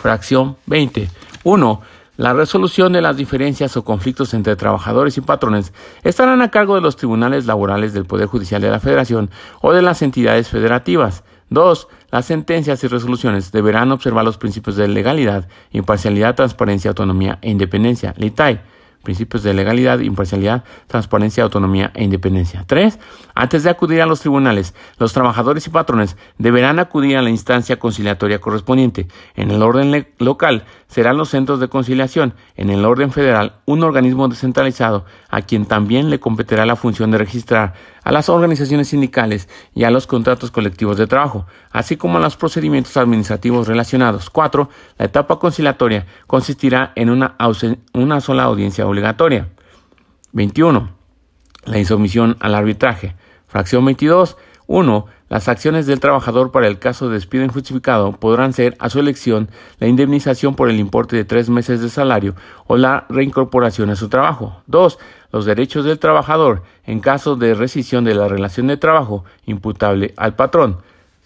[0.00, 1.08] Fracción 20.
[1.44, 1.80] 1.
[2.18, 5.72] La resolución de las diferencias o conflictos entre trabajadores y patrones
[6.04, 9.30] estarán a cargo de los tribunales laborales del Poder Judicial de la Federación
[9.62, 11.24] o de las entidades federativas.
[11.48, 11.88] 2.
[12.10, 18.14] Las sentencias y resoluciones deberán observar los principios de legalidad, imparcialidad, transparencia, autonomía e independencia.
[19.02, 22.64] Principios de legalidad, imparcialidad, transparencia, autonomía e independencia.
[22.66, 22.98] 3.
[23.34, 27.78] Antes de acudir a los tribunales, los trabajadores y patrones deberán acudir a la instancia
[27.78, 29.08] conciliatoria correspondiente.
[29.34, 32.34] En el orden local serán los centros de conciliación.
[32.56, 37.18] En el orden federal, un organismo descentralizado a quien también le competirá la función de
[37.18, 42.20] registrar a las organizaciones sindicales y a los contratos colectivos de trabajo, así como a
[42.20, 44.30] los procedimientos administrativos relacionados.
[44.30, 44.68] 4.
[44.98, 47.36] La etapa conciliatoria consistirá en una,
[47.92, 49.48] una sola audiencia obligatoria.
[50.32, 50.90] 21.
[51.64, 53.14] La insumisión al arbitraje.
[53.46, 54.36] Fracción 22.
[54.66, 55.06] 1.
[55.32, 59.48] Las acciones del trabajador para el caso de despido injustificado podrán ser, a su elección,
[59.78, 62.34] la indemnización por el importe de tres meses de salario
[62.66, 64.60] o la reincorporación a su trabajo.
[64.66, 64.98] 2.
[65.32, 70.34] Los derechos del trabajador en caso de rescisión de la relación de trabajo imputable al
[70.34, 70.82] patrón.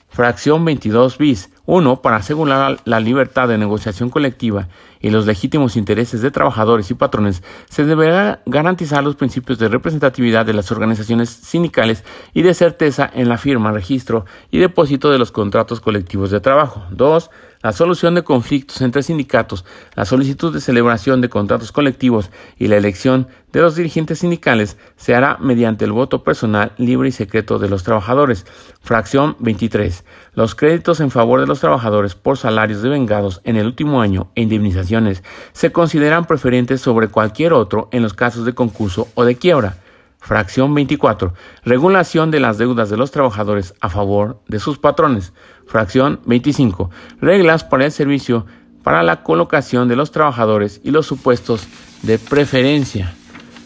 [0.08, 1.50] Fracción 22 bis.
[1.66, 2.00] 1.
[2.00, 4.68] Para asegurar la libertad de negociación colectiva
[5.00, 10.46] y los legítimos intereses de trabajadores y patrones, se deberá garantizar los principios de representatividad
[10.46, 15.32] de las organizaciones sindicales y de certeza en la firma, registro y depósito de los
[15.32, 16.84] contratos colectivos de trabajo.
[16.90, 17.30] 2
[17.66, 19.64] la solución de conflictos entre sindicatos,
[19.96, 25.16] la solicitud de celebración de contratos colectivos y la elección de los dirigentes sindicales se
[25.16, 28.46] hará mediante el voto personal libre y secreto de los trabajadores.
[28.82, 30.04] Fracción 23.
[30.34, 34.42] Los créditos en favor de los trabajadores por salarios devengados en el último año e
[34.42, 39.78] indemnizaciones se consideran preferentes sobre cualquier otro en los casos de concurso o de quiebra.
[40.18, 41.34] Fracción 24.
[41.64, 45.32] Regulación de las deudas de los trabajadores a favor de sus patrones.
[45.66, 46.90] Fracción 25.
[47.20, 48.46] Reglas para el servicio
[48.82, 51.66] para la colocación de los trabajadores y los supuestos
[52.02, 53.14] de preferencia.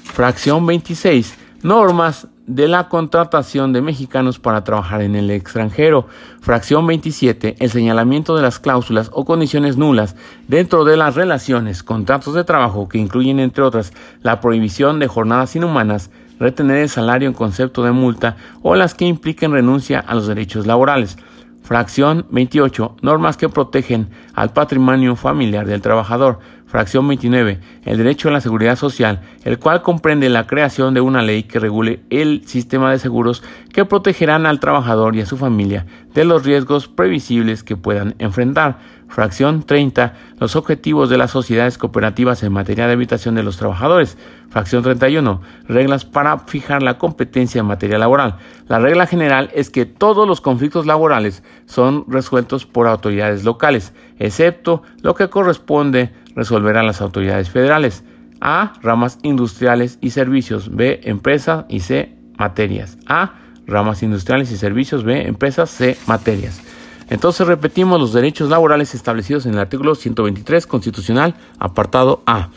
[0.05, 1.37] Fracción 26.
[1.63, 6.09] Normas de la contratación de mexicanos para trabajar en el extranjero.
[6.41, 7.57] Fracción 27.
[7.61, 10.17] El señalamiento de las cláusulas o condiciones nulas
[10.49, 15.55] dentro de las relaciones, contratos de trabajo que incluyen, entre otras, la prohibición de jornadas
[15.55, 20.27] inhumanas, retener el salario en concepto de multa o las que impliquen renuncia a los
[20.27, 21.17] derechos laborales.
[21.63, 22.97] Fracción 28.
[23.03, 26.41] Normas que protegen al patrimonio familiar del trabajador.
[26.67, 27.61] Fracción 29.
[27.85, 31.61] El derecho a la seguridad social, el cual comprende la creación de una ley que
[31.61, 36.45] regule el sistema de seguros que protegerán al trabajador y a su familia de los
[36.45, 38.79] riesgos previsibles que puedan enfrentar.
[39.11, 40.15] Fracción 30.
[40.39, 44.17] Los objetivos de las sociedades cooperativas en materia de habitación de los trabajadores.
[44.51, 45.41] Fracción 31.
[45.67, 48.37] Reglas para fijar la competencia en materia laboral.
[48.69, 54.83] La regla general es que todos los conflictos laborales son resueltos por autoridades locales, excepto
[55.03, 58.05] lo que corresponde resolver a las autoridades federales.
[58.41, 58.75] A.
[58.81, 60.75] Ramas industriales y servicios.
[60.75, 61.01] B.
[61.03, 62.17] Empresa y C.
[62.39, 62.97] Materias.
[63.07, 63.35] A.
[63.67, 65.05] Ramas industriales y servicios.
[65.05, 65.27] B.
[65.27, 65.69] Empresas.
[65.69, 65.99] C.
[66.07, 66.63] Materias.
[67.11, 72.49] Entonces repetimos los derechos laborales establecidos en el artículo 123 constitucional, apartado A.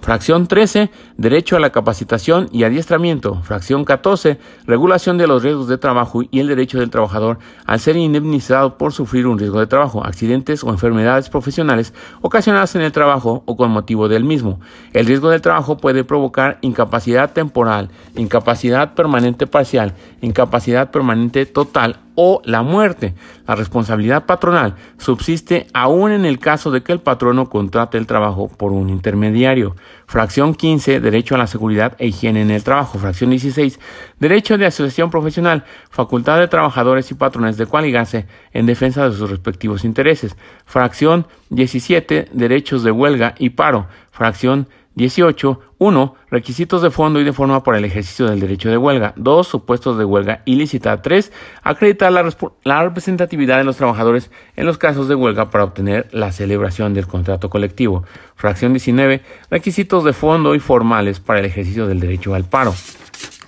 [0.00, 3.42] Fracción 13, derecho a la capacitación y adiestramiento.
[3.42, 7.96] Fracción 14, regulación de los riesgos de trabajo y el derecho del trabajador al ser
[7.96, 11.92] indemnizado por sufrir un riesgo de trabajo, accidentes o enfermedades profesionales
[12.22, 14.60] ocasionadas en el trabajo o con motivo del mismo.
[14.92, 22.42] El riesgo del trabajo puede provocar incapacidad temporal, incapacidad permanente parcial, incapacidad permanente total o
[22.44, 23.14] la muerte.
[23.46, 28.48] La responsabilidad patronal subsiste aún en el caso de que el patrono contrate el trabajo
[28.48, 29.76] por un intermediario.
[30.04, 32.98] Fracción 15, derecho a la seguridad e higiene en el trabajo.
[32.98, 33.78] Fracción 16,
[34.18, 39.30] derecho de asociación profesional, facultad de trabajadores y patrones de coaligarse en defensa de sus
[39.30, 40.36] respectivos intereses.
[40.66, 43.86] Fracción 17, derechos de huelga y paro.
[44.10, 44.66] Fracción
[44.98, 45.60] 18.
[45.78, 46.14] 1.
[46.30, 49.14] Requisitos de fondo y de forma para el ejercicio del derecho de huelga.
[49.16, 49.46] 2.
[49.46, 51.00] Supuestos de huelga ilícita.
[51.00, 51.32] 3.
[51.62, 52.28] Acreditar la,
[52.64, 57.06] la, representatividad de los trabajadores en los casos de huelga para obtener la celebración del
[57.06, 58.04] contrato colectivo.
[58.34, 59.22] Fracción 19.
[59.50, 62.72] Requisitos de fondo y formales para el ejercicio del derecho al paro.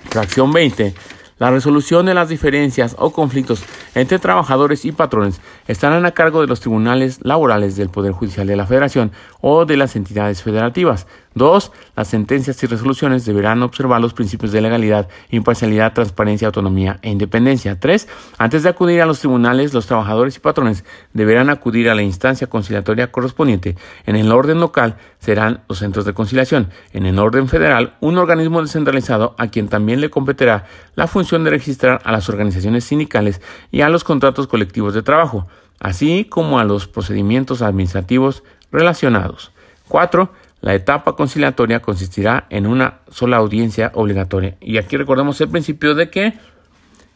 [0.08, 0.94] Fracción 20.
[1.40, 6.46] La resolución de las diferencias o conflictos entre trabajadores y patrones estarán a cargo de
[6.46, 11.06] los tribunales laborales del Poder Judicial de la Federación o de las entidades federativas.
[11.34, 11.72] 2.
[11.96, 17.78] Las sentencias y resoluciones deberán observar los principios de legalidad, imparcialidad, transparencia, autonomía e independencia.
[17.78, 18.08] 3.
[18.38, 22.48] Antes de acudir a los tribunales, los trabajadores y patrones deberán acudir a la instancia
[22.48, 23.76] conciliatoria correspondiente.
[24.06, 26.70] En el orden local serán los centros de conciliación.
[26.92, 30.64] En el orden federal, un organismo descentralizado a quien también le competirá
[30.94, 35.46] la función de registrar a las organizaciones sindicales y a los contratos colectivos de trabajo,
[35.78, 39.52] así como a los procedimientos administrativos relacionados.
[39.88, 40.32] 4.
[40.60, 44.56] La etapa conciliatoria consistirá en una sola audiencia obligatoria.
[44.60, 46.34] Y aquí recordemos el principio de que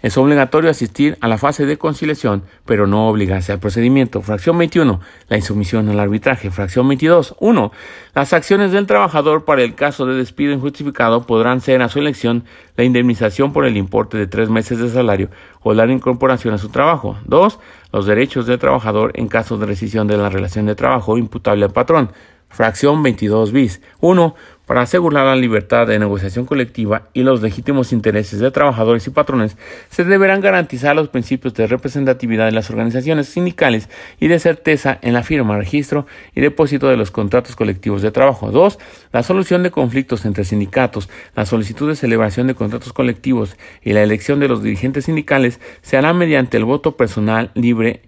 [0.04, 4.20] es obligatorio asistir a la fase de conciliación, pero no obligarse al procedimiento.
[4.20, 5.00] Fracción 21.
[5.28, 6.50] La insumisión al arbitraje.
[6.50, 7.36] Fracción 22.
[7.40, 7.72] 1.
[8.14, 12.44] Las acciones del trabajador para el caso de despido injustificado podrán ser a su elección
[12.76, 15.30] la indemnización por el importe de tres meses de salario
[15.62, 17.16] o la incorporación a su trabajo.
[17.24, 17.58] 2.
[17.90, 21.72] Los derechos del trabajador en caso de rescisión de la relación de trabajo imputable al
[21.72, 22.10] patrón.
[22.54, 23.80] Fracción 22 bis.
[24.00, 24.36] 1.
[24.64, 29.56] Para asegurar la libertad de negociación colectiva y los legítimos intereses de trabajadores y patrones,
[29.90, 33.90] se deberán garantizar los principios de representatividad de las organizaciones sindicales
[34.20, 38.52] y de certeza en la firma, registro y depósito de los contratos colectivos de trabajo.
[38.52, 38.78] 2.
[39.12, 44.02] La solución de conflictos entre sindicatos, la solicitud de celebración de contratos colectivos y la
[44.04, 48.00] elección de los dirigentes sindicales se hará mediante el voto personal libre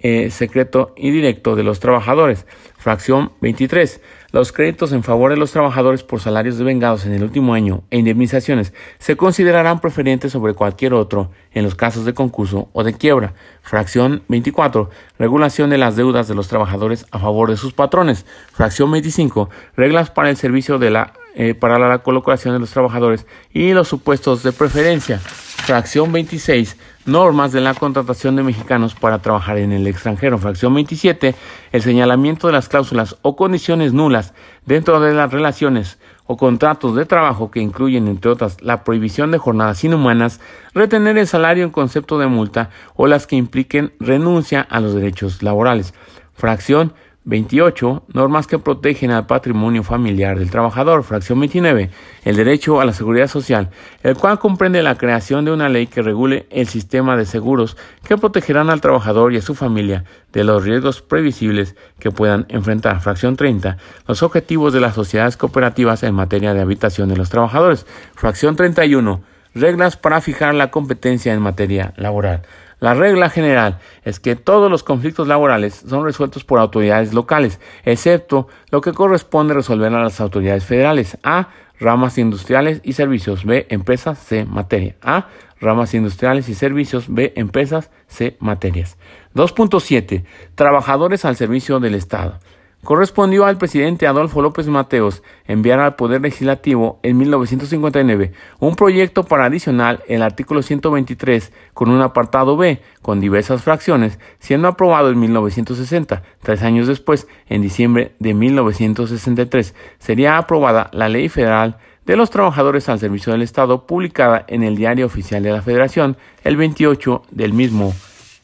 [0.00, 2.46] eh, secreto y directo de los trabajadores.
[2.76, 4.00] Fracción 23.
[4.30, 7.98] Los créditos en favor de los trabajadores por salarios devengados en el último año e
[7.98, 13.34] indemnizaciones se considerarán preferentes sobre cualquier otro en los casos de concurso o de quiebra.
[13.62, 14.90] Fracción 24.
[15.18, 18.26] Regulación de las deudas de los trabajadores a favor de sus patrones.
[18.52, 19.50] Fracción 25.
[19.76, 23.86] Reglas para el servicio de la eh, para la colocación de los trabajadores y los
[23.86, 25.18] supuestos de preferencia.
[25.18, 26.76] Fracción 26.
[27.08, 30.36] Normas de la contratación de mexicanos para trabajar en el extranjero.
[30.36, 31.34] Fracción 27.
[31.72, 34.34] El señalamiento de las cláusulas o condiciones nulas
[34.66, 39.38] dentro de las relaciones o contratos de trabajo que incluyen, entre otras, la prohibición de
[39.38, 40.38] jornadas inhumanas,
[40.74, 45.42] retener el salario en concepto de multa o las que impliquen renuncia a los derechos
[45.42, 45.94] laborales.
[46.34, 46.92] Fracción
[47.28, 48.04] 28.
[48.14, 51.04] Normas que protegen al patrimonio familiar del trabajador.
[51.04, 51.90] Fracción 29.
[52.24, 53.68] El derecho a la seguridad social,
[54.02, 57.76] el cual comprende la creación de una ley que regule el sistema de seguros
[58.06, 63.00] que protegerán al trabajador y a su familia de los riesgos previsibles que puedan enfrentar.
[63.00, 63.76] Fracción 30.
[64.06, 67.86] Los objetivos de las sociedades cooperativas en materia de habitación de los trabajadores.
[68.14, 69.20] Fracción 31.
[69.54, 72.42] Reglas para fijar la competencia en materia laboral.
[72.80, 78.48] La regla general es que todos los conflictos laborales son resueltos por autoridades locales, excepto
[78.70, 81.18] lo que corresponde resolver a las autoridades federales.
[81.22, 81.48] A.
[81.80, 83.44] Ramas industriales y servicios.
[83.44, 83.66] B.
[83.70, 84.18] Empresas.
[84.18, 84.44] C.
[84.44, 84.96] Materia.
[85.02, 85.28] A.
[85.60, 87.06] Ramas industriales y servicios.
[87.08, 87.32] B.
[87.36, 87.90] Empresas.
[88.06, 88.36] C.
[88.40, 88.96] Materias.
[89.34, 90.24] 2.7.
[90.54, 92.38] Trabajadores al servicio del Estado
[92.84, 99.46] correspondió al presidente Adolfo López Mateos enviar al Poder Legislativo en 1959 un proyecto para
[99.46, 106.22] adicionar el artículo 123 con un apartado B con diversas fracciones, siendo aprobado en 1960.
[106.42, 112.88] Tres años después, en diciembre de 1963, sería aprobada la Ley Federal de los Trabajadores
[112.88, 117.52] al Servicio del Estado, publicada en el Diario Oficial de la Federación el 28 del
[117.52, 117.94] mismo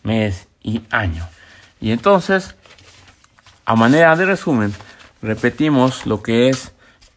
[0.03, 1.27] mes y año.
[1.81, 2.57] Y entonces,
[3.67, 4.75] a manera de resumen,
[5.23, 6.73] repetimos lo que es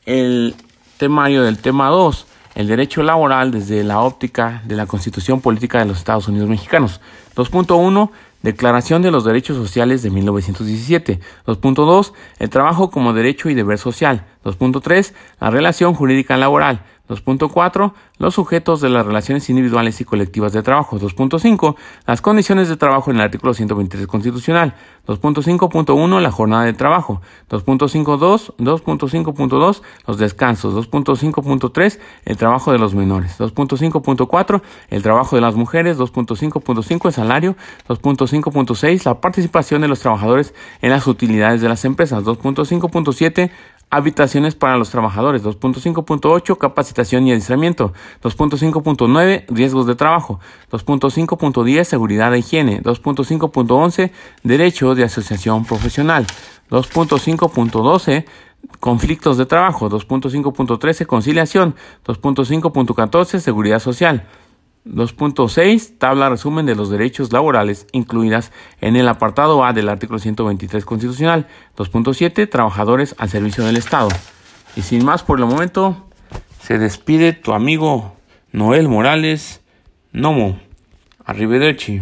[0.06, 0.56] el
[0.98, 5.86] temario del tema 2, el derecho laboral desde la óptica de la Constitución Política de
[5.86, 7.02] los Estados Unidos Mexicanos.
[7.36, 8.10] 2.1
[8.44, 11.20] Declaración de los Derechos Sociales de 1917.
[11.46, 12.14] 2.2.
[12.40, 14.26] El trabajo como derecho y deber social.
[14.46, 15.14] 2.3.
[15.42, 16.86] La relación jurídica laboral.
[17.10, 17.94] 2.4.
[18.18, 21.00] Los sujetos de las relaciones individuales y colectivas de trabajo.
[21.00, 21.76] 2.5.
[22.06, 24.76] Las condiciones de trabajo en el artículo 123 constitucional.
[25.08, 26.20] 2.5.1.
[26.20, 27.22] La jornada de trabajo.
[27.50, 28.56] 2.52.
[28.58, 29.82] 2.5.2.
[30.08, 30.74] Los descansos.
[30.74, 32.00] 2.5.3.
[32.26, 33.40] El trabajo de los menores.
[33.40, 34.62] 2.5.4.
[34.90, 35.98] El trabajo de las mujeres.
[35.98, 37.06] 2.5.5.
[37.06, 37.56] El salario.
[37.88, 39.06] 2.5.6.
[39.06, 42.24] La participación de los trabajadores en las utilidades de las empresas.
[42.24, 43.52] 2.5.7
[43.90, 45.44] Habitaciones para los trabajadores.
[45.44, 47.94] 2.5.8 Capacitación y adiestramiento.
[48.22, 50.42] 2.5.9 Riesgos de trabajo.
[50.72, 52.82] 2.5.10 Seguridad e higiene.
[52.84, 54.12] 2.5.11
[54.44, 56.28] Derecho de asociación profesional.
[56.70, 58.26] 2.5.12
[58.82, 59.90] Conflictos de trabajo.
[59.90, 61.74] 2.5.13 Conciliación.
[62.06, 64.28] 2.5.14 Seguridad social.
[64.88, 65.98] 2.6.
[65.98, 71.48] Tabla resumen de los derechos laborales incluidas en el apartado A del artículo 123 constitucional.
[71.78, 72.50] 2.7.
[72.50, 74.10] Trabajadores al servicio del Estado.
[74.76, 76.08] Y sin más por el momento,
[76.62, 78.16] se despide tu amigo
[78.52, 79.62] Noel Morales
[80.12, 80.60] Nomo.
[81.26, 82.02] Arrivederci.